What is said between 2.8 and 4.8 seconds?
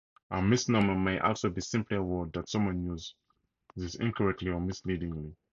uses incorrectly or